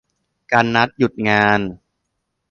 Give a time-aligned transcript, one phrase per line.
[0.51, 1.59] การนัดหยุดงาน